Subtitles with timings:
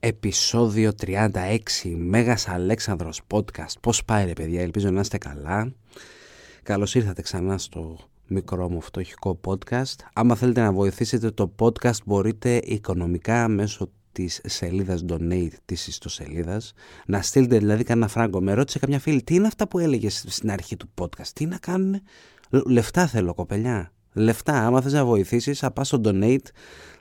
[0.00, 1.58] επεισόδιο 36
[1.96, 3.74] Μέγας Αλέξανδρος Podcast.
[3.80, 5.72] Πώς πάει ρε παιδιά, ελπίζω να είστε καλά.
[6.62, 9.94] Καλώς ήρθατε ξανά στο μικρό μου φτωχικό podcast.
[10.12, 16.72] Άμα θέλετε να βοηθήσετε το podcast μπορείτε οικονομικά μέσω της σελίδας donate της ιστοσελίδας.
[17.06, 18.40] Να στείλετε δηλαδή κανένα φράγκο.
[18.40, 21.58] Με ρώτησε καμιά φίλη τι είναι αυτά που έλεγες στην αρχή του podcast; Τι να
[21.58, 22.00] κάνουν
[22.50, 24.66] λεφτά θέλω κοπελιά λεφτά.
[24.66, 26.46] Άμα θες να βοηθήσεις θα πας στο donate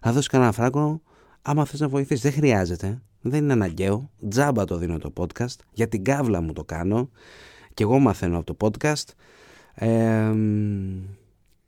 [0.01, 1.01] θα δώσεις κανένα φράγκο
[1.41, 2.23] άμα θες να βοηθήσεις.
[2.23, 3.01] Δεν χρειάζεται.
[3.21, 4.09] Δεν είναι αναγκαίο.
[4.29, 5.55] Τζάμπα το δίνω το podcast.
[5.71, 7.09] Για την κάβλα μου το κάνω.
[7.73, 9.13] Και εγώ μαθαίνω από το podcast.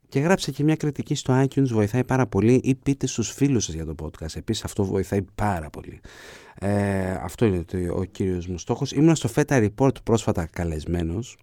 [0.08, 3.74] και γράψε και μια κριτική στο iTunes, βοηθάει πάρα πολύ ή πείτε στους φίλους σας
[3.74, 4.36] για το podcast.
[4.36, 6.00] Επίσης αυτό βοηθάει πάρα πολύ.
[6.58, 8.92] Ε, αυτό είναι το, ο κύριος μου στόχος.
[8.92, 11.36] Ήμουν στο FETA Report πρόσφατα καλεσμένος.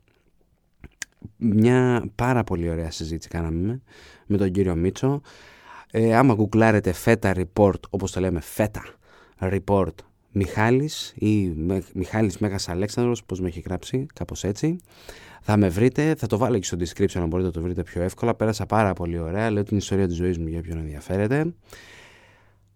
[1.38, 3.82] Μια πάρα πολύ ωραία συζήτηση κάναμε
[4.26, 5.22] με τον κύριο Μίτσο.
[5.92, 8.84] Ε, άμα γκουγκλάρετε φέτα report, όπως το λέμε φέτα
[9.40, 9.94] report
[10.32, 11.48] Μιχάλης ή
[11.94, 14.80] Μιχάλης Μέγας Αλέξανδρος, πώς με έχει γράψει, κάπως έτσι.
[15.42, 18.02] Θα με βρείτε, θα το βάλω και στο description αν μπορείτε να το βρείτε πιο
[18.02, 18.36] εύκολα.
[18.36, 21.54] Πέρασα πάρα πολύ ωραία, λέω την ιστορία της ζωής μου για ποιον ενδιαφέρεται.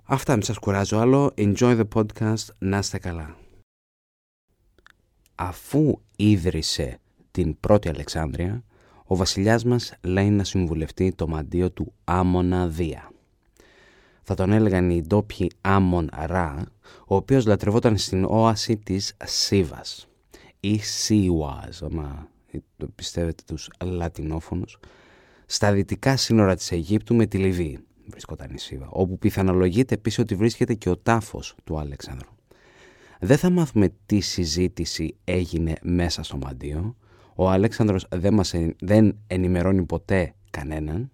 [0.03, 1.31] Αυτά, μην σας κουράζω άλλο.
[1.37, 3.35] Enjoy the podcast, να είστε καλά.
[5.35, 6.99] Αφού ίδρυσε
[7.31, 8.63] την πρώτη Αλεξάνδρεια,
[9.05, 13.11] ο βασιλιάς μας λέει να συμβουλευτεί το μαντίο του Άμονα Δία.
[14.23, 16.65] Θα τον έλεγαν οι ντόπιοι Άμον Ρα,
[17.07, 20.07] ο οποίος λατρευόταν στην όαση της Σίβας
[20.59, 22.27] ή Σίουας, άμα
[22.95, 24.79] πιστεύετε τους λατινόφωνους,
[25.45, 30.35] στα δυτικά σύνορα της Αιγύπτου με τη Λιβύη βρισκόταν η Σίβα, όπου πιθανολογείται επίσης ότι
[30.35, 32.29] βρίσκεται και ο τάφος του Αλεξάνδρου.
[33.19, 36.95] Δεν θα μάθουμε τι συζήτηση έγινε μέσα στο μαντίο,
[37.35, 41.09] ο Αλέξανδρος δεν, μας, δεν ενημερώνει ποτέ κανέναν.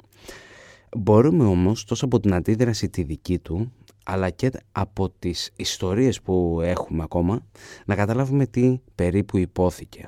[0.97, 3.71] Μπορούμε όμως τόσο από την αντίδραση τη δική του
[4.05, 7.45] αλλά και από τις ιστορίες που έχουμε ακόμα
[7.85, 10.07] να καταλάβουμε τι περίπου υπόθηκε.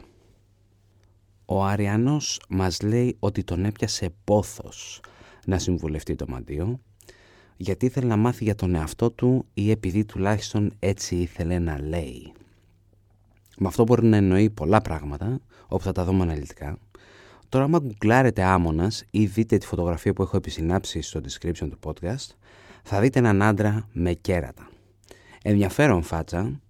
[1.45, 5.01] Ο Αριανός μας λέει ότι τον έπιασε πόθος
[5.45, 6.79] να συμβουλευτεί το μαντίο
[7.57, 12.33] γιατί ήθελε να μάθει για τον εαυτό του ή επειδή τουλάχιστον έτσι ήθελε να λέει.
[13.63, 16.77] Με αυτό μπορεί να εννοεί πολλά πράγματα όπου θα τα δούμε αναλυτικά.
[17.49, 22.35] Τώρα, άμα γκουγκλάρετε άμονα ή δείτε τη φωτογραφία που έχω επισυνάψει στο description του podcast,
[22.83, 24.69] θα δείτε έναν άντρα με κέρατα.
[25.43, 26.61] Ενδιαφέρον φάτσα,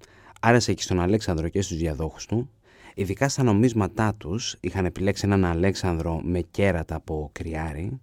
[0.41, 2.50] άρεσε και στον Αλέξανδρο και στους διαδόχους του,
[2.94, 8.01] ειδικά στα νομίσματά τους είχαν επιλέξει έναν Αλέξανδρο με κέρατα από κρυάρι,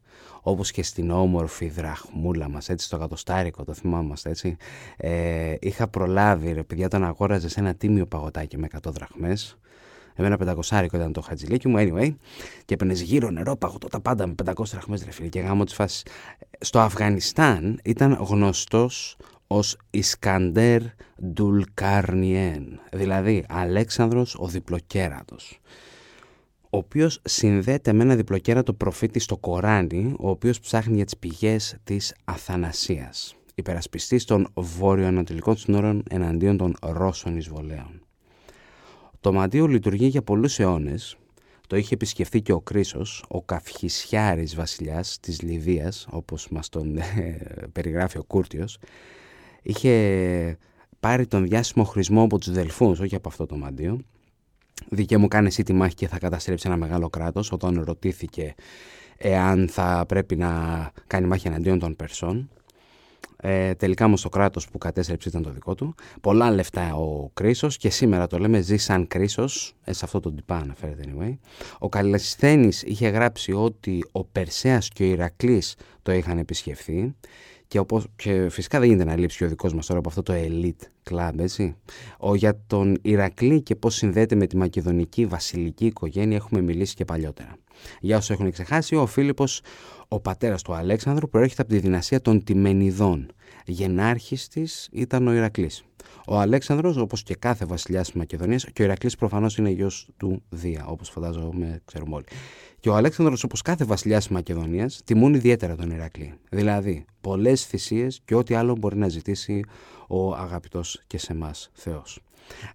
[0.49, 4.57] όπως και στην όμορφη δραχμούλα μας, έτσι στο κατοστάρικο, το θυμάμαστε έτσι.
[4.97, 9.59] Ε, είχα προλάβει, ρε παιδιά, όταν αγόραζες ένα τίμιο παγωτάκι με 100 δραχμές,
[10.21, 12.15] Εμένα πεντακοσάρικο ήταν το χατζηλίκι μου, anyway.
[12.65, 15.75] Και έπαιρνες γύρω νερό, παγωτό, τα πάντα με 500 δραχμές ρε φίλε και γάμο τη
[15.75, 16.03] φάση.
[16.59, 19.17] Στο Αφγανιστάν ήταν γνωστός
[19.47, 20.81] ως Ισκαντέρ
[21.33, 25.61] Ντουλκάρνιέν, δηλαδή Αλέξανδρος ο διπλοκέρατος
[26.71, 31.77] ο οποίος συνδέεται με ένα διπλοκέρατο προφήτη στο Κοράνι, ο οποίος ψάχνει για τις πηγές
[31.85, 38.03] της αθανασίας, υπερασπιστής των βόρειο-ανατολικών συνόρων εναντίον των Ρώσων εισβολέων.
[39.21, 41.17] Το μαντίο λειτουργεί για πολλούς αιώνες.
[41.67, 47.41] Το είχε επισκεφθεί και ο Κρίσος, ο καυχησιάρης βασιλιάς της Λιβύας, όπως μας τον ε,
[47.73, 48.79] περιγράφει ο Κούρτιος.
[49.63, 50.59] Είχε
[51.01, 54.01] πάρει τον διάσημο χρησμό από τους Δελφούς, όχι από αυτό το μαντίο.
[54.89, 58.55] Δικέ μου κάνει εσύ τη μάχη και θα καταστρέψει ένα μεγάλο κράτος, όταν ρωτήθηκε
[59.19, 60.53] εάν θα πρέπει να
[61.07, 62.51] κάνει μάχη εναντίον των Περσών.
[63.41, 65.95] Ε, τελικά όμως το κράτος που κατέστρεψε ήταν το δικό του.
[66.21, 69.75] Πολλά λεφτά ο Κρίσος και σήμερα το λέμε ζει σαν Κρίσος.
[69.85, 71.37] Ε, σε αυτό το τυπά αναφέρεται anyway.
[71.79, 77.15] Ο Καλλισθένης είχε γράψει ότι ο Περσέας και ο Ηρακλής το είχαν επισκεφθεί.
[77.69, 80.33] Και, όπως, και φυσικά δεν γίνεται να λείψει ο δικός μας τώρα από αυτό το
[80.37, 81.77] elite club, έτσι.
[82.19, 87.05] Ο, για τον Ηρακλή και πώς συνδέεται με τη μακεδονική βασιλική οικογένεια έχουμε μιλήσει και
[87.05, 87.57] παλιότερα.
[88.01, 89.61] Για όσους έχουν ξεχάσει, ο Φίλιππος
[90.09, 93.31] ο πατέρας του Αλέξανδρου προέρχεται από τη δυναστεία των Τιμενιδών.
[93.67, 95.85] Γενάρχης της ήταν ο Ηρακλής.
[96.27, 100.43] Ο Αλέξανδρος, όπως και κάθε βασιλιάς της Μακεδονίας, και ο Ηρακλής προφανώς είναι γιος του
[100.49, 102.25] Δία, όπως φαντάζομαι ξέρουμε όλοι.
[102.81, 106.35] Και ο Αλέξανδρος, όπως κάθε βασιλιάς της Μακεδονίας, τιμούν ιδιαίτερα τον Ηρακλή.
[106.51, 109.65] Δηλαδή, πολλές θυσίες και ό,τι άλλο μπορεί να ζητήσει
[110.09, 112.21] ο αγαπητός και σε εμάς Θεός.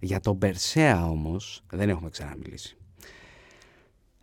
[0.00, 2.76] Για τον Περσέα όμως δεν έχουμε ξαναμιλήσει.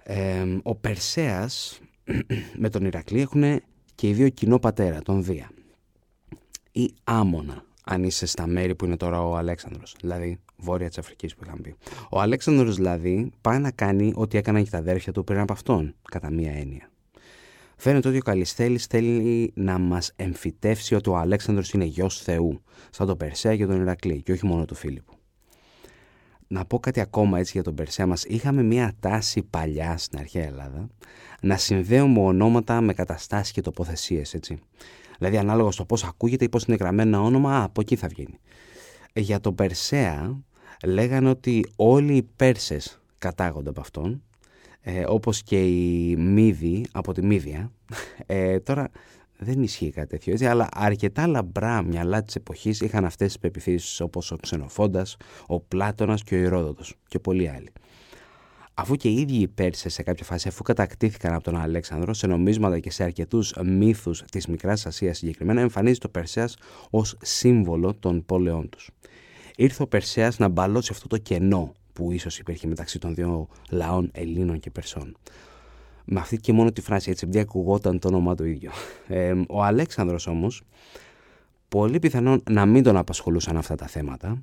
[0.04, 1.80] Ε, ο Περσέας
[2.62, 3.62] με τον Ηρακλή έχουν
[3.96, 5.52] και οι δύο κοινό πατέρα, τον Δία.
[6.72, 11.36] Ή Άμονα, αν είσαι στα μέρη που είναι τώρα ο Αλέξανδρος, δηλαδή βόρεια της Αφρικής
[11.36, 11.76] που είχαν πει.
[12.10, 15.96] Ο Αλέξανδρος δηλαδή πάει να κάνει ό,τι έκαναν και τα αδέρφια του πριν από αυτόν,
[16.12, 16.92] κατά μία έννοια.
[17.76, 23.08] Φαίνεται ότι ο Καλιστέλης θέλει να μας εμφυτεύσει ότι ο Αλέξανδρος είναι γιος Θεού, σαν
[23.08, 25.14] τον Περσέα και τον Ηρακλή και όχι μόνο του Φίλιππου.
[26.48, 28.24] Να πω κάτι ακόμα έτσι για τον Περσέα μας.
[28.24, 30.88] Είχαμε μια τάση παλιά στην αρχαία Ελλάδα
[31.42, 34.60] να συνδέουμε ονόματα με καταστάσεις και τοποθεσίες, έτσι.
[35.22, 38.08] Δηλαδή ανάλογα στο πώς ακούγεται ή πώς είναι γραμμένο ένα όνομα, α, από εκεί θα
[38.08, 38.40] βγαίνει.
[39.14, 40.44] Για τον Περσέα
[40.86, 44.24] λέγανε ότι όλοι οι Πέρσες κατάγονται από αυτόν,
[44.82, 47.72] ε, όπως και οι Μύδοι από τη Μύδια.
[48.26, 48.90] Ε, τώρα
[49.38, 54.02] δεν ισχύει κάτι τέτοιο, έτσι, αλλά αρκετά λαμπρά μυαλά της εποχής είχαν αυτές τις πεπιθήσεις
[54.02, 55.18] όπως ο Ξενοφόντας,
[55.48, 57.72] ο Πλάτωνας και ο Ηρόδοτος και πολλοί άλλοι.
[58.82, 62.28] Αφού και οι ίδιοι οι Πέρσες σε κάποια φάση, αφού κατακτήθηκαν από τον Αλέξανδρο σε
[62.28, 66.56] νομίσματα και σε αρκετούς μύθους της Μικράς Ασίας συγκεκριμένα, εμφανίζει το Περσέας
[66.90, 68.90] ως σύμβολο των πόλεων τους.
[69.56, 74.10] Ήρθε ο Περσέας να μπαλώσει αυτό το κενό που ίσως υπήρχε μεταξύ των δύο λαών
[74.14, 75.18] Ελλήνων και Περσών.
[76.06, 78.72] Με αυτή και μόνο τη φράση έτσι, επειδή ακουγόταν το όνομά του ίδιο.
[79.08, 80.62] Ε, ο Αλέξανδρος όμως,
[81.68, 84.42] πολύ πιθανόν να μην τον απασχολούσαν αυτά τα θέματα,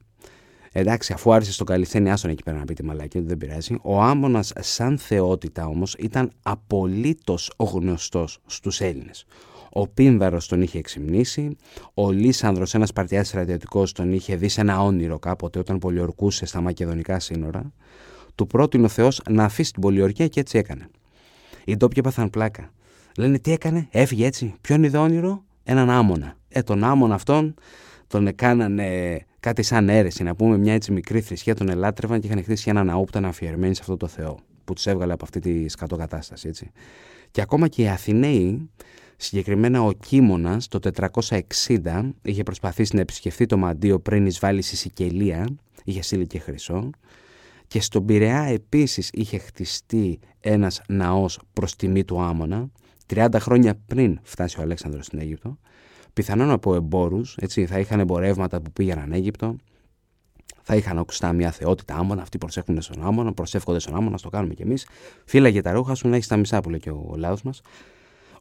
[0.79, 3.77] Εντάξει, αφού άρεσε στον Καλυθένη, άστον εκεί πέρα να πει τη μαλακή, δεν πειράζει.
[3.83, 9.27] Ο Άμονα, σαν θεότητα όμως, ήταν απολύτως γνωστός στους Έλληνες.
[9.71, 11.57] Ο Πίνδαρο τον είχε εξυμνήσει,
[11.95, 16.61] ο Λίσανδρο, ένας παρτιάς στρατιωτικός, τον είχε δει σε ένα όνειρο κάποτε όταν πολιορκούσε στα
[16.61, 17.73] μακεδονικά σύνορα.
[18.35, 20.89] Του πρότεινε ο Θεός να αφήσει την πολιορκία και έτσι έκανε.
[21.65, 22.73] Οι ντόπιοι έπαθαν πλάκα.
[23.17, 24.55] Λένε τι έκανε, έφυγε έτσι.
[24.61, 26.37] Ποιον είδε όνειρο, έναν άμονα.
[26.49, 27.55] Ε, τον άμονα αυτόν
[28.09, 32.43] τον έκανανε κάτι σαν αίρεση, να πούμε μια έτσι μικρή θρησκεία, τον ελάτρευαν και είχαν
[32.43, 35.41] χτίσει ένα ναό που ήταν αφιερωμένοι σε αυτό το Θεό, που τους έβγαλε από αυτή
[35.41, 36.49] τη σκατοκατάσταση.
[36.49, 36.71] Έτσι.
[37.31, 38.71] Και ακόμα και οι Αθηναίοι,
[39.17, 40.79] συγκεκριμένα ο Κίμωνας το
[41.11, 45.47] 460 είχε προσπαθήσει να επισκεφθεί το μαντίο πριν εισβάλλει στη Σικελία,
[45.85, 46.91] είχε στείλει και χρυσό.
[47.67, 52.71] Και στον Πειραιά επίσης είχε χτιστεί ένας ναός προς τιμή του Άμονα,
[53.07, 55.59] 30 χρόνια πριν φτάσει ο Αλέξανδρος στην Αίγυπτο
[56.13, 59.57] πιθανόν από εμπόρους, θα είχαν εμπορεύματα που πήγαιναν Αίγυπτο,
[60.63, 64.55] θα είχαν ακουστά μια θεότητα άμονα, αυτοί προσέχουν στον άμονα, προσεύχονται στον άμονα, το κάνουμε
[64.55, 64.87] κι εμείς.
[65.25, 67.61] Φύλαγε τα ρούχα σου να έχεις τα μισά που λέει και ο λαός μας.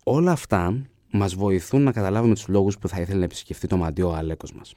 [0.03, 0.81] Όλα αυτά
[1.11, 4.53] μας βοηθούν να καταλάβουμε τους λόγους που θα ήθελε να επισκεφτεί το μαντίο ο Αλέκος
[4.53, 4.75] μας.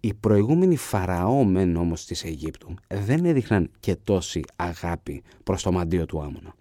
[0.00, 6.20] Οι προηγούμενοι φαραώμεν όμως της Αιγύπτου δεν έδειχναν και τόση αγάπη προς το μαντίο του
[6.20, 6.54] Άμονα.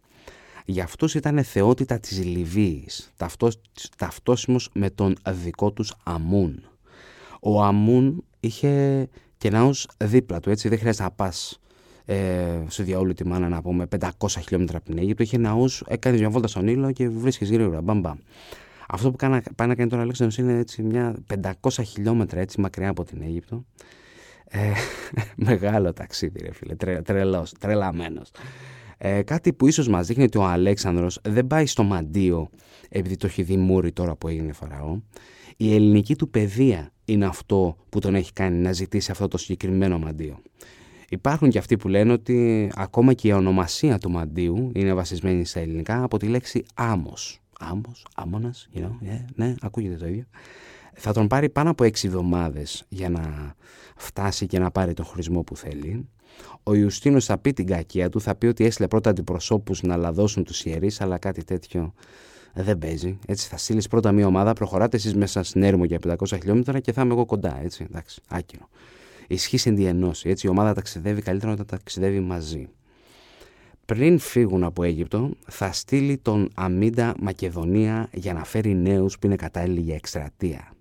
[0.65, 3.61] Για αυτούς ήταν θεότητα της Λιβύης, ταυτός,
[3.97, 6.63] ταυτόσιμος με τον δικό τους Αμούν.
[7.41, 9.07] Ο Αμούν είχε
[9.37, 11.59] και ναούς δίπλα του, έτσι δεν χρειάζεται να πας
[12.05, 16.19] ε, σε διαόλου τη μάνα να πούμε 500 χιλιόμετρα από την Αίγυπτο, είχε ναούς, έκανες
[16.19, 18.17] μια βόλτα στον ήλιο και βρίσκεις γρήγορα, μπαμ μπαμ.
[18.87, 21.15] Αυτό που κάνει, πάει να κάνει τώρα Αλέξανδρος είναι έτσι μια
[21.61, 23.65] 500 χιλιόμετρα έτσι μακριά από την Αίγυπτο.
[24.47, 24.71] Ε,
[25.35, 28.31] μεγάλο ταξίδι ρε φίλε, τρε, τρελός, τρελαμένος.
[28.97, 32.49] Ε, κάτι που ίσως μας δείχνει ότι ο Αλέξανδρος δεν πάει στο μαντίο
[32.89, 34.99] επειδή το έχει δει μούρι τώρα που έγινε φαραώ.
[35.57, 39.99] Η ελληνική του παιδεία είναι αυτό που τον έχει κάνει να ζητήσει αυτό το συγκεκριμένο
[39.99, 40.39] μαντίο.
[41.09, 45.59] Υπάρχουν και αυτοί που λένε ότι ακόμα και η ονομασία του μαντίου είναι βασισμένη στα
[45.59, 47.39] ελληνικά από τη λέξη άμος.
[47.59, 50.25] Άμος, άμονας, you know, yeah, ναι, ακούγεται το ίδιο.
[50.95, 53.55] Θα τον πάρει πάνω από έξι εβδομάδες για να
[53.95, 56.09] φτάσει και να πάρει τον χρησμό που θέλει.
[56.63, 60.43] Ο Ιουστίνος θα πει την κακία του, θα πει ότι έστειλε πρώτα αντιπροσώπους να λαδώσουν
[60.43, 61.93] τους ιερείς, αλλά κάτι τέτοιο
[62.53, 63.19] δεν παίζει.
[63.27, 66.91] Έτσι θα στείλεις πρώτα μία ομάδα, προχωράτε εσείς μέσα στην έρημο για 500 χιλιόμετρα και
[66.91, 67.59] θα είμαι εγώ κοντά.
[67.63, 68.69] Έτσι, εντάξει, άκυρο.
[69.27, 70.29] Ισχύει στην διενώση.
[70.29, 72.67] Έτσι, η ομάδα ταξιδεύει καλύτερα όταν ταξιδεύει μαζί.
[73.85, 79.35] Πριν φύγουν από Αίγυπτο, θα στείλει τον Αμίντα Μακεδονία για να φέρει νέους που είναι
[79.35, 80.74] κατάλληλοι για εκστρατεία.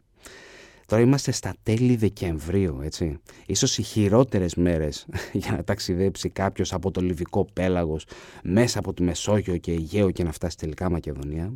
[0.86, 3.18] Τώρα είμαστε στα τέλη Δεκεμβρίου, έτσι.
[3.46, 8.06] Ίσως οι χειρότερες μέρες για να ταξιδέψει κάποιος από το Λιβικό πέλαγος
[8.42, 11.52] μέσα από τη Μεσόγειο και Αιγαίο και να φτάσει τελικά Μακεδονία.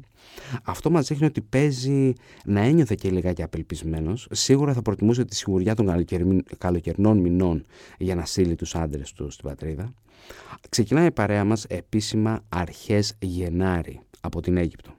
[0.62, 2.12] Αυτό μας δείχνει ότι παίζει
[2.44, 4.26] να ένιωθε και λιγάκι απελπισμένος.
[4.30, 6.04] Σίγουρα θα προτιμούσε τη σιγουριά των
[6.58, 7.64] καλοκαιρινών μηνών
[7.98, 9.94] για να στείλει τους άντρες του στην πατρίδα.
[10.68, 14.90] Ξεκινάει η παρέα μας επίσημα αρχές Γενάρη από την Αίγυπτο.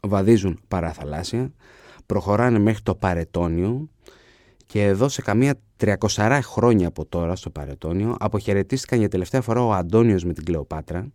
[0.00, 1.52] Βαδίζουν παραθαλάσσια,
[2.12, 3.88] προχωράνε μέχρι το Παρετόνιο
[4.66, 9.72] και εδώ σε καμία 300 χρόνια από τώρα στο Παρετόνιο αποχαιρετίστηκαν για τελευταία φορά ο
[9.72, 11.06] Αντώνιος με την Κλεοπάτρα.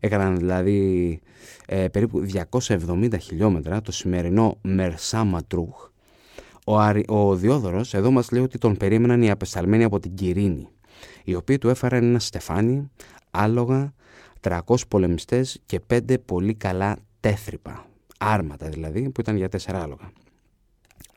[0.00, 1.20] Έκαναν δηλαδή
[1.66, 2.26] ε, περίπου
[2.68, 5.88] 270 χιλιόμετρα το σημερινό Μερσά Ματρούχ.
[6.66, 10.68] Ο, Αρι, ο Διόδωρος εδώ μας λέει ότι τον περίμεναν οι απεσταλμένοι από την Κυρίνη,
[11.24, 12.90] οι οποίοι του έφεραν ένα στεφάνι,
[13.30, 13.94] άλογα,
[14.40, 17.86] 300 πολεμιστές και 5 πολύ καλά τέθρυπα,
[18.18, 20.12] άρματα δηλαδή, που ήταν για τέσσερα άλογα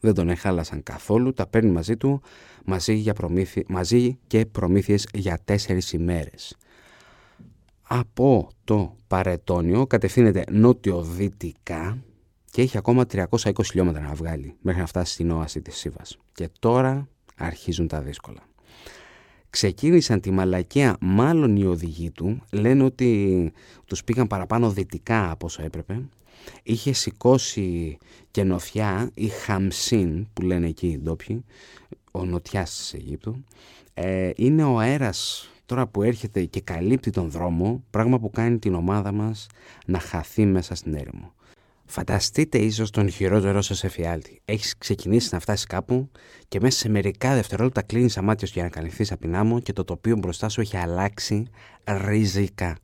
[0.02, 2.22] δεν τον έχαλασαν καθόλου, τα παίρνει μαζί του
[2.66, 3.14] μαζί, για
[3.68, 6.58] μαζί και προμήθειες για τέσσερις ημέρες.
[7.82, 11.98] Από το Παρετόνιο κατευθύνεται νότιο-δυτικά
[12.52, 13.26] και έχει ακόμα 320
[13.66, 16.18] χιλιόμετρα να βγάλει μέχρι να φτάσει στην όαση της Σίβας.
[16.34, 18.40] Και τώρα αρχίζουν τα δύσκολα.
[19.50, 23.52] Ξεκίνησαν τη μαλακία μάλλον οι οδηγοί του, λένε ότι
[23.86, 26.02] τους πήγαν παραπάνω δυτικά από όσο έπρεπε.
[26.64, 27.98] Είχε σηκώσει
[28.32, 31.46] και νοθιά η Χαμσίν που λένε εκεί οι ντόπιοι,
[32.12, 33.44] ο νοτιάς της Αιγύπτου.
[33.94, 38.74] Ε, είναι ο αέρας τώρα που έρχεται και καλύπτει τον δρόμο, πράγμα που κάνει την
[38.74, 39.48] ομάδα μας
[39.86, 41.34] να χαθεί μέσα στην έρημο.
[41.86, 44.42] Φανταστείτε ίσως τον χειρότερο σας εφιάλτη.
[44.46, 46.10] Έχεις ξεκινήσει να φτάσεις κάπου
[46.48, 49.84] και μέσα σε μερικά δευτερόλεπτα κλείνεις αμάτια για να καλυφθείς από την άμμο και το
[49.84, 51.48] τοπίο μπροστά σου έχει αλλάξει
[52.06, 52.78] ριζικά.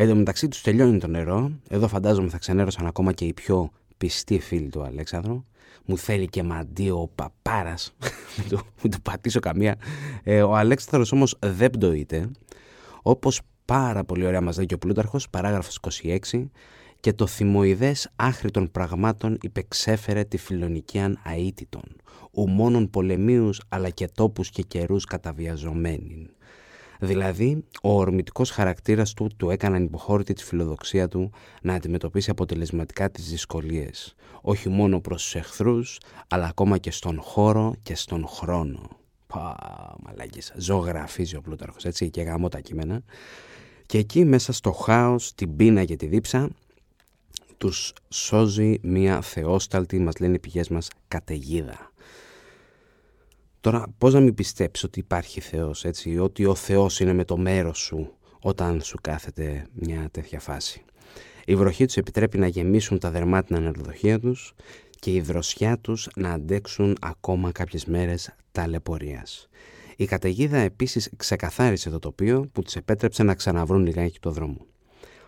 [0.00, 1.52] Εδώ μεταξύ τους τελειώνει το νερό.
[1.68, 5.44] Εδώ φαντάζομαι θα ξενέρωσαν ακόμα και οι πιο πιστοί φίλοι του Αλέξανδρου.
[5.84, 7.94] Μου θέλει και μαντίο ο παπάρας.
[8.82, 9.76] μην του πατήσω καμία.
[10.22, 12.30] Ε, ο Αλέξανδρος όμως δεν πτωείται.
[13.02, 16.48] Όπως πάρα πολύ ωραία μας λέει και ο Πλούταρχος, παράγραφος 26
[17.00, 21.96] και το θυμοειδές άχρη των πραγμάτων υπεξέφερε τη φιλονικίαν αίτητον,
[22.30, 26.30] ου μόνον πολεμίους αλλά και τόπους και καιρούς καταβιαζομένην.
[27.00, 31.30] Δηλαδή, ο ορμητικός χαρακτήρας του του έκαναν υποχώρητη τη φιλοδοξία του
[31.62, 37.74] να αντιμετωπίσει αποτελεσματικά τις δυσκολίες, όχι μόνο προς τους εχθρούς, αλλά ακόμα και στον χώρο
[37.82, 38.88] και στον χρόνο.
[39.26, 39.56] Πα,
[40.02, 43.02] μαλάκες, ζωγραφίζει ο Πλούταρχος, έτσι, και γάμω τα κείμενα.
[43.86, 46.50] Και εκεί μέσα στο χάος, την πείνα και τη δίψα,
[47.58, 51.92] τους σώζει μια θεόσταλτη, μας λένε οι πηγές μας, καταιγίδα.
[53.68, 57.36] Τώρα πώς να μην πιστέψεις ότι υπάρχει Θεός, έτσι, ότι ο Θεός είναι με το
[57.36, 60.84] μέρος σου όταν σου κάθεται μια τέτοια φάση.
[61.44, 64.54] Η βροχή τους επιτρέπει να γεμίσουν τα δερμάτινα νεροδοχεία τους
[64.98, 69.48] και η δροσιά τους να αντέξουν ακόμα κάποιες μέρες ταλαιπωρίας.
[69.96, 74.66] Η καταιγίδα επίσης ξεκαθάρισε το τοπίο που τους επέτρεψε να ξαναβρούν λιγάκι το δρόμο.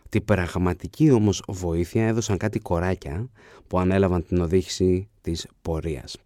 [0.08, 3.28] Την πραγματική όμως βοήθεια έδωσαν κάτι κοράκια
[3.66, 6.16] που ανέλαβαν την οδήγηση της πορείας.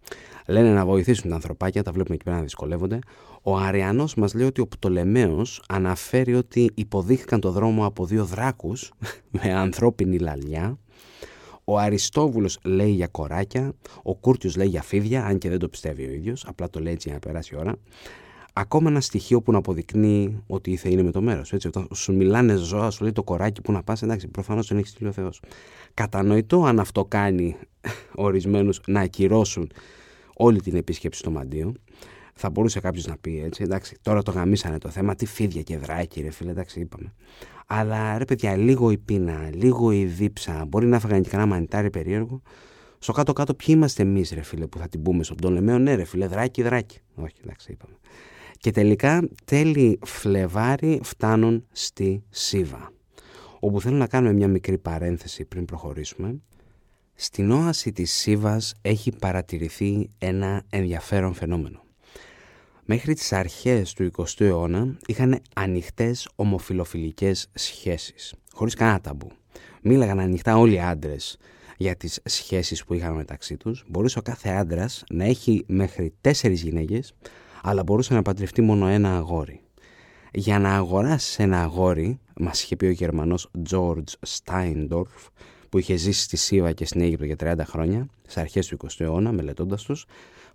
[0.47, 2.99] Λένε να βοηθήσουν τα ανθρωπάκια, τα βλέπουμε εκεί πέρα να δυσκολεύονται.
[3.41, 8.91] Ο Αριανός μας λέει ότι ο Πτολεμαίος αναφέρει ότι υποδείχθηκαν το δρόμο από δύο δράκους
[9.43, 10.77] με ανθρώπινη λαλιά.
[11.63, 13.73] Ο Αριστόβουλος λέει για κοράκια,
[14.03, 16.93] ο Κούρτιος λέει για φίδια, αν και δεν το πιστεύει ο ίδιος, απλά το λέει
[16.93, 17.75] έτσι για να περάσει η ώρα
[18.57, 21.53] ακόμα ένα στοιχείο που να αποδεικνύει ότι η Θεή είναι με το μέρος.
[21.53, 24.89] Όταν σου μιλάνε ζώα, σου λέει το κοράκι που να πας, εντάξει, προφανώς τον έχεις
[24.89, 25.41] στείλει ο Θεός.
[25.93, 27.55] Κατανοητό αν αυτό κάνει
[28.27, 29.71] ορισμένους να ακυρώσουν
[30.35, 31.73] όλη την επίσκεψη στο μαντίο.
[32.33, 35.77] Θα μπορούσε κάποιος να πει έτσι, εντάξει, τώρα το γαμίσανε το θέμα, τι φίδια και
[35.77, 37.13] δράκι, ρε φίλε, εντάξει, είπαμε.
[37.67, 41.89] Αλλά ρε παιδιά, λίγο η πείνα, λίγο η δίψα, μπορεί να φάγανε και κανένα μανιτάρι
[41.89, 42.41] περίεργο.
[42.99, 46.03] Στο κάτω-κάτω, ποιοι είμαστε εμείς, ρε φίλε, που θα την πούμε στον Πτολεμαίο, ναι, ρε
[46.03, 46.99] φίλε, δράκι, δράκι.
[47.15, 47.95] Όχι, εντάξει, είπαμε.
[48.65, 52.91] Και τελικά τέλη Φλεβάρι φτάνουν στη Σίβα,
[53.59, 56.41] όπου θέλω να κάνουμε μια μικρή παρένθεση πριν προχωρήσουμε.
[57.13, 61.83] Στην όαση της Σίβας έχει παρατηρηθεί ένα ενδιαφέρον φαινόμενο.
[62.85, 69.31] Μέχρι τις αρχές του 20ου αιώνα είχαν ανοιχτές ομοφιλοφιλικές σχέσεις, χωρίς κανένα ταμπού.
[69.81, 71.37] Μίλαγαν ανοιχτά όλοι οι άντρες
[71.77, 73.83] για τις σχέσεις που είχαν μεταξύ τους.
[73.87, 77.13] Μπορούσε ο κάθε άντρας να έχει μέχρι τέσσερις γυναίκες
[77.67, 79.59] αλλά μπορούσε να παντρευτεί μόνο ένα αγόρι.
[80.33, 85.29] Για να αγοράσει ένα αγόρι, μας είχε πει ο Γερμανός George Steindorf,
[85.69, 88.99] που είχε ζήσει στη Σίβα και στην Αίγυπτο για 30 χρόνια, στι αρχές του 20ου
[88.99, 90.05] αιώνα, μελετώντας τους,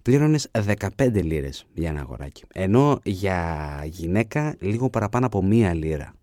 [0.02, 0.50] πλήρωνες
[0.97, 2.45] 15 λίρες για ένα αγοράκι.
[2.52, 6.14] Ενώ για γυναίκα λίγο παραπάνω από μία λίρα.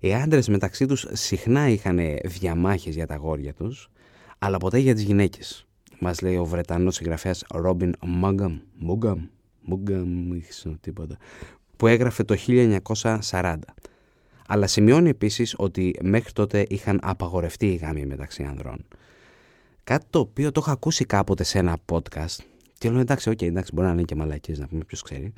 [0.00, 3.90] Οι άντρες μεταξύ τους συχνά είχαν διαμάχες για τα αγόρια τους,
[4.38, 5.66] αλλά ποτέ για τις γυναίκες.
[5.98, 7.94] Μας λέει ο Βρετανός συγγραφέας Ρόμπιν
[9.66, 10.38] Μόγκαμ,
[10.80, 11.16] τίποτα,
[11.76, 13.56] που έγραφε το 1940.
[14.48, 18.84] Αλλά σημειώνει επίσης ότι μέχρι τότε είχαν απαγορευτεί οι γάμοι μεταξύ ανδρών.
[19.84, 22.36] Κάτι το οποίο το έχω ακούσει κάποτε σε ένα podcast
[22.78, 25.32] και λέω εντάξει, okay, εντάξει, μπορεί να είναι και μαλακίες να πούμε, ποιος ξέρει.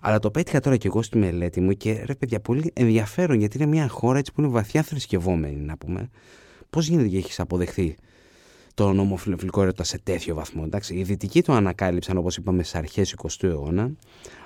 [0.00, 3.56] Αλλά το πέτυχα τώρα και εγώ στη μελέτη μου και ρε παιδιά, πολύ ενδιαφέρον γιατί
[3.56, 6.10] είναι μια χώρα έτσι που είναι βαθιά θρησκευόμενη, να πούμε.
[6.70, 7.96] Πώς γίνεται και έχεις αποδεχθεί
[8.78, 10.62] τον ομοφιλοφιλικό έρωτα σε τέτοιο βαθμό.
[10.64, 10.94] Εντάξει.
[10.94, 13.90] Οι δυτικοί το ανακάλυψαν, όπως είπαμε, στις αρχές 20ου αιώνα.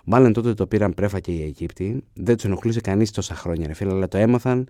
[0.04, 2.04] Μάλλον τότε το πήραν πρέφα και οι Αιγύπτιοι.
[2.14, 4.68] Δεν τους ενοχλούσε κανείς τόσα χρόνια, ρε φίλε, αλλά το έμαθαν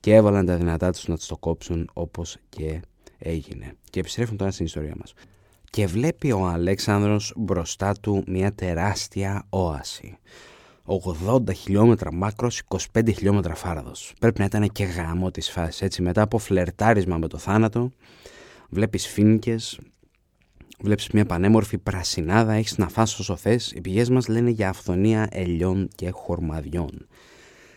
[0.00, 2.80] και έβαλαν τα δυνατά τους να τους το κόψουν όπως και
[3.18, 3.74] έγινε.
[3.90, 5.14] Και επιστρέφουν τώρα στην ιστορία μας.
[5.70, 10.18] Και βλέπει ο Αλέξανδρος μπροστά του μια τεράστια όαση.
[10.84, 14.12] 80 χιλιόμετρα μάκρος, 25 χιλιόμετρα φάραδος.
[14.20, 17.90] Πρέπει να ήταν και γάμο της φάσης, έτσι, μετά από φλερτάρισμα με το θάνατο,
[18.72, 19.80] βλέπεις φίνικες,
[20.80, 23.72] βλέπεις μια πανέμορφη πρασινάδα, έχεις να φας όσο θες.
[23.72, 27.06] Οι πηγές μας λένε για αυθονία ελιών και χορμαδιών.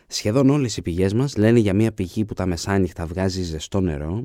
[0.07, 4.23] Σχεδόν όλες οι πηγές μας λένε για μια πηγή που τα μεσάνυχτα βγάζει ζεστό νερό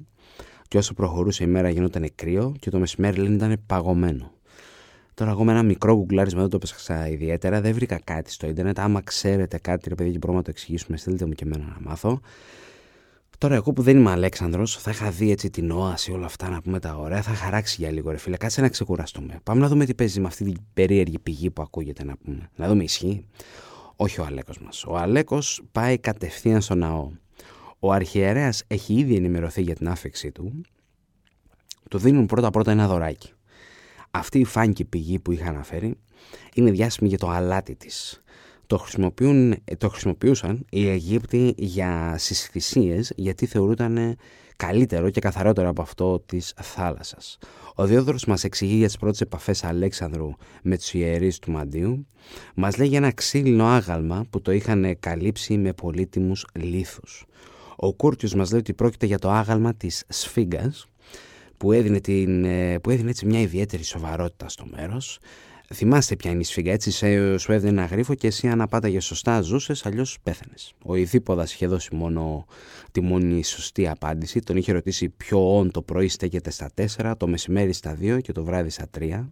[0.69, 4.33] και όσο προχωρούσε η μέρα γινόταν κρύο και το μεσημέρι λένε ήταν παγωμένο.
[5.15, 8.79] Τώρα εγώ με ένα μικρό γκουγκλάρισμα δεν το πέσα ιδιαίτερα, δεν βρήκα κάτι στο ίντερνετ.
[8.79, 11.77] Άμα ξέρετε κάτι ρε παιδί και μπορούμε να το εξηγήσουμε, στείλτε μου και εμένα να
[11.81, 12.21] μάθω.
[13.41, 16.63] Τώρα, εγώ που δεν είμαι Αλέξανδρος, θα είχα δει έτσι την όαση, όλα αυτά να
[16.63, 18.37] πούμε τα ωραία, θα χαράξει για λίγο, ρε φίλε.
[18.37, 19.41] Κάτσε να ξεκουραστούμε.
[19.43, 22.51] Πάμε να δούμε τι παίζει με αυτή την περίεργη πηγή που ακούγεται να πούμε.
[22.57, 23.27] Να δούμε, ισχύει.
[23.97, 24.85] Όχι ο Αλέκος μας.
[24.85, 27.11] Ο Αλέκος πάει κατευθείαν στο ναό.
[27.79, 30.61] Ο αρχιερέας έχει ήδη ενημερωθεί για την άφηξή του.
[31.91, 33.33] Του δίνουν πρώτα-πρώτα ένα δωράκι.
[34.11, 35.99] Αυτή η φάνκη πηγή που είχα αναφέρει
[36.55, 38.23] είναι διάσημη για το αλάτι της.
[38.71, 44.17] Το, χρησιμοποιούν, το χρησιμοποιούσαν οι Αιγύπτιοι για συσθυσίες γιατί θεωρούταν
[44.57, 47.39] καλύτερο και καθαρότερο από αυτό της θάλασσας.
[47.75, 50.31] Ο Διόδωρος μας εξηγεί για τις πρώτες επαφές Αλέξανδρου
[50.63, 52.07] με τους ιερείς του Μαντίου.
[52.55, 57.25] Μας λέει για ένα ξύλινο άγαλμα που το είχαν καλύψει με πολύτιμους λίθους.
[57.77, 60.87] Ο Κούρτιος μας λέει ότι πρόκειται για το άγαλμα της Σφίγγας
[61.57, 65.19] που έδινε, την, ε, που έδινε έτσι μια ιδιαίτερη σοβαρότητα στο μέρος.
[65.75, 66.91] Θυμάστε ποια είναι η σφίγγα, έτσι
[67.39, 70.75] σου έδινε ένα γρίφο και εσύ αν απάταγε σωστά ζούσες, αλλιώς πέθανες.
[70.85, 72.47] Ο Ιδίποδας είχε δώσει μόνο
[72.93, 74.41] τη μόνη σωστή απάντηση.
[74.41, 78.33] Τον είχε ρωτήσει ποιο όν το πρωί στέκεται στα 4, το μεσημέρι στα 2 και
[78.33, 79.29] το βράδυ στα 3.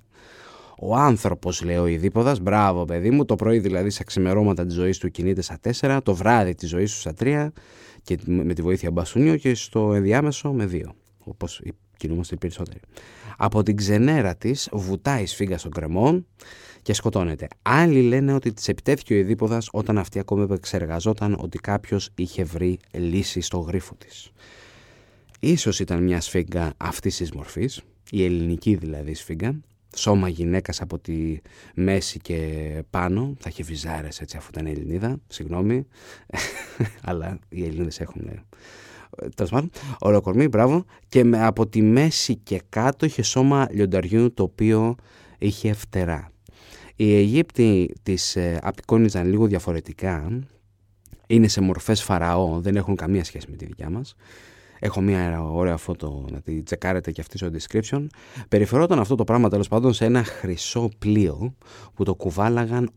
[0.80, 4.98] Ο άνθρωπος, λέει ο Ιδίποδας, μπράβο παιδί μου, το πρωί δηλαδή στα ξημερώματα της ζωής
[4.98, 7.48] του κινείται στα 4, το βράδυ της ζωής του στα 3
[8.02, 10.82] και με τη βοήθεια μπασούνιο και στο ενδιάμεσο με 2.
[11.18, 11.62] Όπως
[11.96, 12.80] κινούμαστε οι περισσότεροι.
[13.40, 16.24] Από την ξενέρα της βουτάει σφίγγα στον κρεμό
[16.82, 17.48] και σκοτώνεται.
[17.62, 22.78] Άλλοι λένε ότι της επιτέθηκε ο Ιδίποδα όταν αυτή ακόμη επεξεργαζόταν ότι κάποιος είχε βρει
[22.90, 24.30] λύση στο γρίφο της.
[25.40, 27.80] Ίσως ήταν μια σφίγγα αυτής της μορφής,
[28.10, 29.60] η ελληνική δηλαδή σφίγγα,
[29.96, 31.40] σώμα γυναίκας από τη
[31.74, 35.86] μέση και πάνω, θα είχε βυζάρες έτσι αφού ήταν Ελληνίδα, συγγνώμη,
[37.08, 38.46] αλλά οι Ελληνίδες έχουν
[39.34, 44.42] τέλος πάντων, ολοκορμή, μπράβο, και με, από τη μέση και κάτω είχε σώμα λιονταριού το
[44.42, 44.94] οποίο
[45.38, 46.30] είχε φτερά.
[46.96, 50.42] Οι Αιγύπτιοι τις ε, απεικόνιζαν λίγο διαφορετικά,
[51.26, 54.14] είναι σε μορφές φαραώ, δεν έχουν καμία σχέση με τη δικιά μας.
[54.80, 58.06] Έχω μια ωραία φώτο να τη τσεκάρετε και αυτή στο description.
[58.48, 61.54] Περιφερόταν αυτό το πράγμα τέλος πάντων σε ένα χρυσό πλοίο
[61.94, 62.90] που το κουβάλαγαν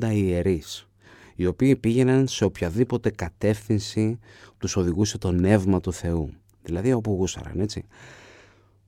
[0.00, 0.88] 80 ιερείς
[1.36, 4.18] οι οποίοι πήγαιναν σε οποιαδήποτε κατεύθυνση
[4.58, 6.30] τους οδηγούσε το νεύμα του Θεού.
[6.62, 7.84] Δηλαδή όπου γούσαραν, έτσι.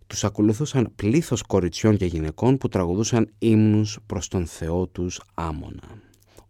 [0.07, 6.03] Τους ακολουθούσαν πλήθος κοριτσιών και γυναικών που τραγουδούσαν ύμνους προς τον Θεό τους Άμονα.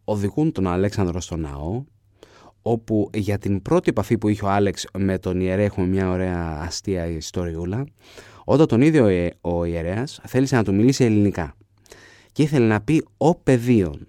[0.04, 1.84] Οδηγούν τον Αλέξανδρο στο ναό,
[2.62, 6.60] όπου για την πρώτη επαφή που είχε ο Άλεξ με τον ιερέα έχουμε μια ωραία
[6.60, 7.84] αστεία ιστοριούλα,
[8.44, 11.54] όταν τον ίδιο ο ιερέας θέλησε να του μιλήσει ελληνικά
[12.32, 14.06] και ήθελε να πει «ο πεδίον»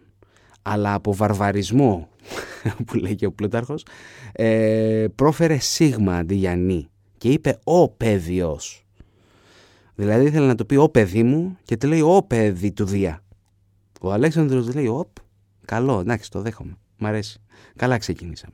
[0.62, 2.10] αλλά από βαρβαρισμό
[2.86, 3.86] που λέει και ο Πλούταρχος
[4.32, 8.86] ε, πρόφερε σίγμα αντί για νη και είπε «ο παιδιος».
[9.96, 13.24] Δηλαδή ήθελε να το πει «ο παιδί μου» και του λέει «ο παιδί του Δία».
[14.02, 15.10] Ο Αλέξανδρος λέει «οπ,
[15.66, 17.42] καλό, εντάξει το δέχομαι, μ' αρέσει,
[17.76, 18.54] καλά ξεκινήσαμε».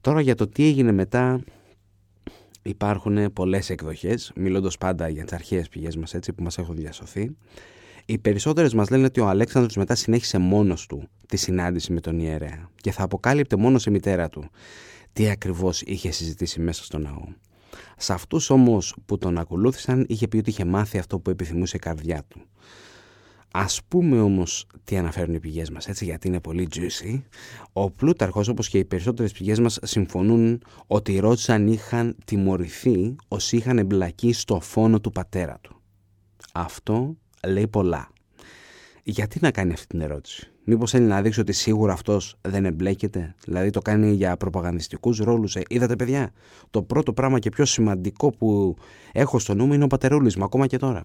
[0.00, 1.40] Τώρα για το τι έγινε μετά
[2.62, 7.36] υπάρχουν πολλές εκδοχές, μιλώντας πάντα για τις αρχαίες πηγές μας έτσι που μας έχουν διασωθεί.
[8.06, 12.18] Οι περισσότερες μας λένε ότι ο Αλέξανδρος μετά συνέχισε μόνος του τη συνάντηση με τον
[12.18, 14.50] ιερέα και θα αποκάλυπτε μόνος σε μητέρα του
[15.12, 17.24] τι ακριβώς είχε συζητήσει μέσα στο ναό.
[17.96, 21.78] Σε αυτούς όμως που τον ακολούθησαν είχε πει ότι είχε μάθει αυτό που επιθυμούσε η
[21.78, 22.40] καρδιά του.
[23.52, 27.20] Α πούμε όμως τι αναφέρουν οι πηγές μας, έτσι γιατί είναι πολύ juicy.
[27.72, 33.56] Ο Πλούταρχος όπως και οι περισσότερες πηγές μας συμφωνούν ότι οι Ρότσαν είχαν τιμωρηθεί όσοι
[33.56, 35.80] είχαν εμπλακεί στο φόνο του πατέρα του.
[36.52, 38.08] Αυτό λέει πολλά.
[39.02, 43.34] Γιατί να κάνει αυτή την ερώτηση; Μήπως θέλει να δείξει ότι σίγουρα αυτός δεν εμπλέκεται,
[43.44, 45.56] δηλαδή το κάνει για προπαγανδιστικούς ρόλους.
[45.56, 46.32] Ε, είδατε, παιδιά,
[46.70, 48.76] το πρώτο πράγμα και πιο σημαντικό που
[49.12, 51.04] έχω στο νου μου είναι ο πατερούλης μου, ακόμα και τώρα.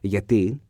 [0.00, 0.60] Γιατί,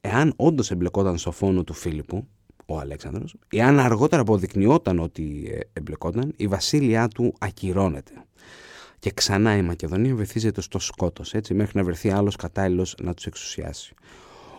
[0.00, 2.26] εάν όντως εμπλεκόταν στο φόνο του Φίλιππου,
[2.66, 8.12] ο Αλέξανδρος, εάν αργότερα αποδεικνυόταν ότι ε, εμπλεκόταν, η βασίλειά του ακυρώνεται.
[9.00, 13.26] Και ξανά η Μακεδονία βυθίζεται στο σκότος, έτσι, μέχρι να βρεθεί άλλος κατάλληλος να τους
[13.26, 13.94] εξουσιάσει.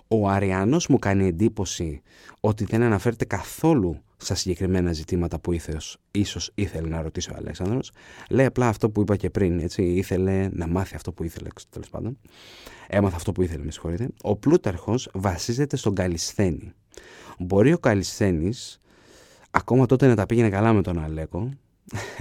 [0.08, 2.02] Ο Αριανό μου κάνει εντύπωση
[2.40, 5.78] ότι δεν αναφέρεται καθόλου στα συγκεκριμένα ζητήματα που ήθελε,
[6.12, 7.92] ίσως ήθελε να ρωτήσει ο Αλέξανδρος.
[8.30, 11.90] Λέει απλά αυτό που είπα και πριν, έτσι, ήθελε να μάθει αυτό που ήθελε, τέλος
[11.90, 12.18] πάντων.
[12.88, 14.08] Έμαθα αυτό που ήθελε, με συγχωρείτε.
[14.22, 16.74] Ο Πλούταρχος βασίζεται στον Καλισθένη.
[17.40, 18.80] Μπορεί ο Καλισθένης
[19.52, 21.50] ακόμα τότε να τα πήγαινε καλά με τον Αλέκο,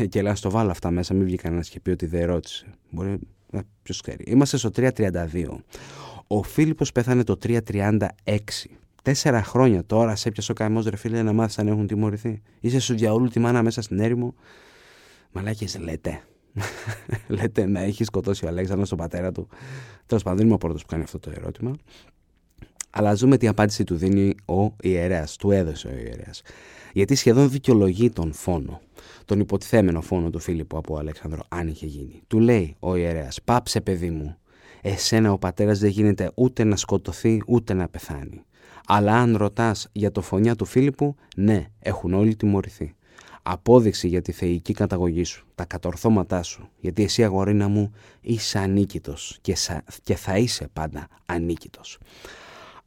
[0.09, 2.67] και λέω, το βάλω αυτά μέσα, μην βγει κανένας και πει ότι δεν ρώτησε.
[2.91, 3.19] Μπορεί,
[3.53, 4.25] ε, ποιος ξέρει.
[4.27, 5.65] Είμαστε στο 332.
[6.27, 8.71] Ο Φίλιππος πέθανε το 336.
[9.03, 12.43] Τέσσερα χρόνια τώρα σε έπιασε ο καημός ρε φίλε να μάθεις αν έχουν τιμωρηθεί.
[12.61, 14.35] Είσαι σου διαόλου τη μάνα μέσα στην έρημο.
[15.33, 16.23] Μαλάκες λέτε.
[17.29, 19.49] λέτε να έχει σκοτώσει ο Αλέξανδρος τον πατέρα του.
[20.07, 21.73] Τέλος πάντων, δεν είμαι ο πρώτος που κάνει αυτό το ερώτημα.
[22.91, 25.37] Αλλά ζούμε τι απάντηση του δίνει ο ιερέας.
[25.37, 26.43] Του έδωσε ο ιερέας.
[26.93, 28.81] Γιατί σχεδόν δικαιολογεί τον φόνο.
[29.25, 32.23] Τον υποτιθέμενο φόνο του Φίλιππου από Αλέξανδρο, αν είχε γίνει.
[32.27, 34.37] Του λέει ο ιερέας: Πάψε, παιδί μου.
[34.83, 38.45] Εσένα ο πατέρας δεν γίνεται ούτε να σκοτωθεί ούτε να πεθάνει.
[38.87, 42.95] Αλλά αν ρωτάς για το φωνιά του Φίλιππου, ναι, έχουν όλοι τιμωρηθεί.
[43.43, 49.39] Απόδειξη για τη θεϊκή καταγωγή σου, τα κατορθώματά σου, γιατί εσύ αγορίνα μου είσαι ανίκητος
[49.41, 49.57] και,
[50.03, 51.99] και θα είσαι πάντα ανίκητος.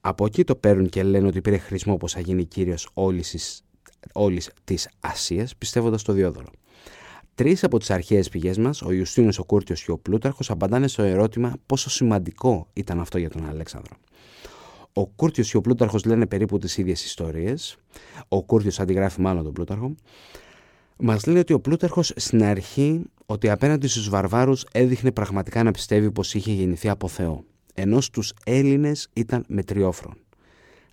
[0.02, 3.64] Από εκεί το παίρνουν και λένε ότι πήρε χρησμό όπως θα γίνει κύριος όλης της,
[4.14, 6.48] όλης της Ασίας, πιστεύοντας το Διόδωρο.
[7.36, 11.04] Τρεις από τις αρχαίες πηγές μας, ο Ιουστίνος, ο Κούρτιος και ο Πλούταρχος, απαντάνε στο
[11.04, 13.96] ερώτημα πόσο σημαντικό ήταν αυτό για τον Αλέξανδρο.
[14.94, 17.78] Ο Κούρτιος και ο Πλούταρχος λένε περίπου τις ίδιες ιστορίες.
[18.28, 19.96] Ο Κούρτιος αντιγράφει μάλλον τον Πλούταρχο.
[20.98, 26.12] Μας λένε ότι ο Πλούταρχος στην αρχή ότι απέναντι στους βαρβάρους έδειχνε πραγματικά να πιστεύει
[26.12, 30.18] πως είχε γεννηθεί από Θεό ενώ στους Έλληνες ήταν μετριόφρον.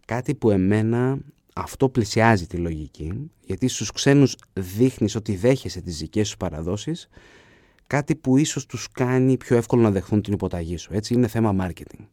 [0.05, 1.19] Κάτι που εμένα
[1.55, 7.09] αυτό πλησιάζει τη λογική, γιατί στους ξένους δείχνεις ότι δέχεσαι τις δικές σου παραδόσεις,
[7.87, 10.95] κάτι που ίσως τους κάνει πιο εύκολο να δεχθούν την υποταγή σου.
[10.95, 12.05] Έτσι είναι θέμα marketing.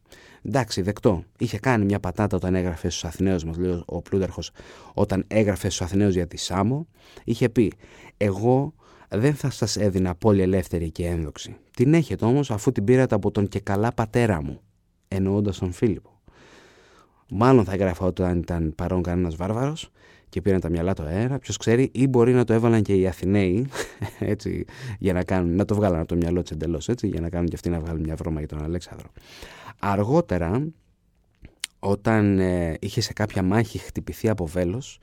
[0.42, 1.24] Εντάξει, δεκτό.
[1.38, 4.50] Είχε κάνει μια πατάτα όταν έγραφε στους Αθηναίους μας, λέει ο Πλούταρχος,
[4.94, 6.86] όταν έγραφε στους Αθηναίους για τη Σάμο,
[7.24, 7.72] είχε πει
[8.16, 8.74] «Εγώ
[9.08, 11.56] δεν θα σας έδινα πολύ ελεύθερη και ένδοξη.
[11.76, 14.60] Την έχετε όμως αφού την πήρατε από τον και καλά πατέρα μου,
[15.08, 16.17] εννοώντας τον Φίλιππο.
[17.30, 19.90] Μάλλον θα έγραφα όταν ήταν παρόν κανένας βάρβαρος
[20.28, 21.38] και πήραν τα μυαλά του αέρα.
[21.38, 23.68] Ποιος ξέρει, ή μπορεί να το έβαλαν και οι Αθηναίοι,
[24.18, 24.64] έτσι,
[24.98, 27.54] για να, κάνουν, να το βγάλαν από το μυαλό τους εντελώς, για να κάνουν και
[27.54, 29.08] αυτοί να βγάλουν μια βρώμα για τον Αλέξανδρο.
[29.78, 30.68] Αργότερα,
[31.78, 34.98] όταν ε, είχε σε κάποια μάχη χτυπηθεί από βέλος,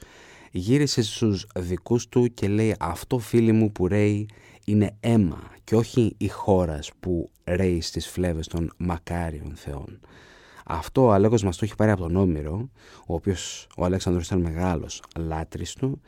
[0.52, 4.30] γύρισε στους δικούς του και λέει αυτό φίλοι μου που ρέει
[4.66, 10.00] είναι αίμα και όχι η χώρας που ρέει στις φλέβες των μακάριων θεών.
[10.68, 12.70] Αυτό ο Αλέκος μας το έχει πάρει από τον Όμηρο,
[13.08, 16.02] ο οποίος ο Αλέξανδρος ήταν μεγάλος λάτρης του,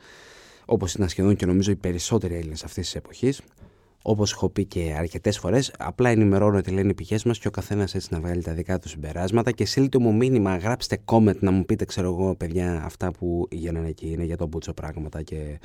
[0.64, 3.40] όπως ήταν σχεδόν και νομίζω οι περισσότεροι Έλληνες αυτής της εποχής.
[4.02, 7.50] Όπως έχω πει και αρκετές φορές, απλά ενημερώνω τι λένε οι πηγές μας και ο
[7.50, 9.50] καθένας έτσι να βγάλει τα δικά του συμπεράσματα.
[9.50, 13.88] Και στείλτε μου μήνυμα, γράψτε comment να μου πείτε, ξέρω εγώ, παιδιά, αυτά που γίνανε
[13.88, 15.58] εκεί είναι για τον Μπούτσο πράγματα και.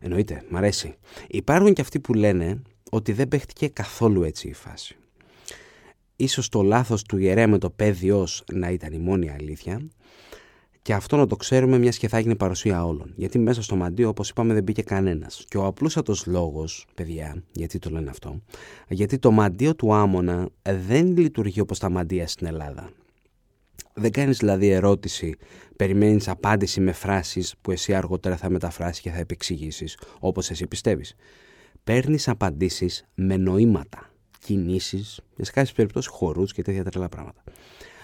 [0.00, 0.94] Εννοείται, μ' αρέσει.
[1.28, 4.96] Υπάρχουν και αυτοί που λένε ότι δεν παίχτηκε καθόλου έτσι η φάση.
[6.20, 9.88] Ίσως το λάθος του ιερέα με το παιδιος να ήταν η μόνη αλήθεια
[10.82, 13.12] και αυτό να το ξέρουμε μιας και θα έγινε παρουσία όλων.
[13.16, 15.44] Γιατί μέσα στο μαντίο, όπως είπαμε, δεν μπήκε κανένας.
[15.48, 18.40] Και ο απλούστατο λόγος, παιδιά, γιατί το λένε αυτό,
[18.88, 22.90] γιατί το μαντίο του Άμονα δεν λειτουργεί όπως τα μαντία στην Ελλάδα.
[23.94, 25.36] Δεν κάνεις δηλαδή ερώτηση,
[25.76, 31.14] περιμένεις απάντηση με φράσεις που εσύ αργότερα θα μεταφράσεις και θα επεξηγήσεις όπως εσύ πιστεύεις.
[31.84, 34.07] Παίρνεις απαντήσεις με νοήματα,
[34.38, 37.42] κινήσεις, σε κάποιες περιπτώσεις χορούς και τέτοια τρελά πράγματα.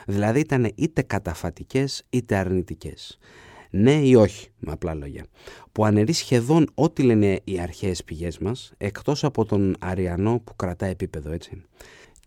[0.07, 3.19] Δηλαδή ήταν είτε καταφατικές είτε αρνητικές.
[3.71, 5.25] Ναι ή όχι, με απλά λόγια.
[5.73, 10.87] Που αναιρεί σχεδόν ό,τι λένε οι αρχαίες πηγές μας, εκτός από τον Αριανό που κρατά
[10.87, 11.63] επίπεδο, έτσι.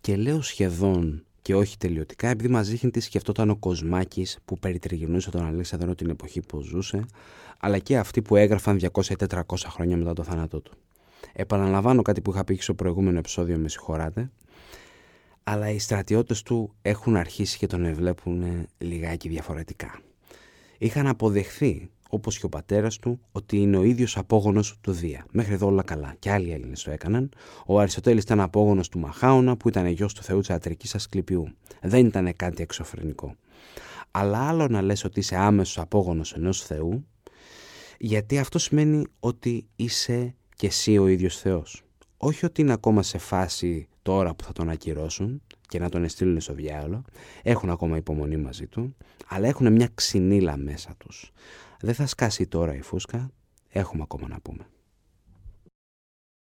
[0.02, 5.30] Και λέω σχεδόν και όχι τελειωτικά, επειδή μας δείχνει τι σκεφτόταν ο Κοσμάκης που περιτριγυρνούσε
[5.30, 7.06] τον Αλέξανδρο την εποχή που ζούσε,
[7.60, 10.78] αλλά και αυτοί που έγραφαν 200 ή 400 χρόνια μετά το θάνατό του.
[11.34, 14.32] Επαναλαμβάνω κάτι που είχα πει στο προηγούμενο επεισόδιο, με συγχωράτε,
[15.44, 20.00] αλλά οι στρατιώτες του έχουν αρχίσει και τον ευλέπουν λιγάκι διαφορετικά.
[20.78, 25.26] Είχαν αποδεχθεί, όπως και ο πατέρας του, ότι είναι ο ίδιος απόγονος του Δία.
[25.32, 26.16] Μέχρι εδώ όλα καλά.
[26.20, 27.30] Και άλλοι Έλληνες το έκαναν.
[27.66, 31.48] Ο Αριστοτέλης ήταν απόγονος του Μαχάωνα, που ήταν γιος του Θεού της Ατρικής Ασκληπιού.
[31.82, 33.36] Δεν ήταν κάτι εξωφρενικό.
[34.12, 37.06] Αλλά άλλο να λες ότι είσαι άμεσος απόγονος ενός Θεού,
[38.00, 41.84] γιατί αυτό σημαίνει ότι είσαι και εσύ ο ίδιος Θεός.
[42.18, 46.40] Όχι ότι είναι ακόμα σε φάση τώρα που θα τον ακυρώσουν και να τον εστείλουν
[46.42, 47.04] στο διάολο,
[47.44, 48.96] έχουν ακόμα υπομονή μαζί του,
[49.28, 51.32] αλλά έχουν μια ξυνήλα μέσα τους.
[51.80, 53.32] Δεν θα σκάσει τώρα η φούσκα,
[53.70, 54.68] έχουμε ακόμα να πούμε.